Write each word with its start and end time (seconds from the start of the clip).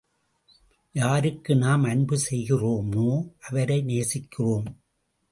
யாருக்கு 0.93 1.55
நாம் 1.55 1.83
அன்பு 1.83 2.19
செய்கிறோமோ, 2.29 3.31
அவரை 3.39 3.81
நேசிக்கிறோம். 3.81 4.65